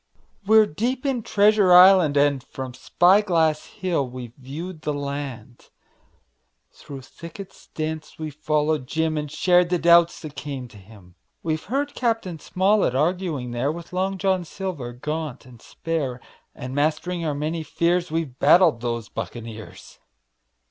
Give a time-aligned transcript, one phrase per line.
[0.47, 5.69] We're deep in Treasure Island, and From Spy Glass Hill we've viewed the land;
[6.71, 11.13] Through thickets dense we've followed Jim And shared the doubts that came to him.
[11.43, 12.25] We've heard Cap.
[12.41, 16.19] Smollett arguing there With Long John Silver, gaunt and spare,
[16.55, 19.99] And mastering our many fears We've battled with those buccaneers.